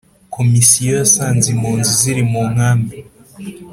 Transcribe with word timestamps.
Komisiyo 0.35 0.89
yasanze 0.99 1.45
impunzi 1.53 1.91
ziri 2.01 2.23
mu 2.31 2.41
nkambi 2.51 2.95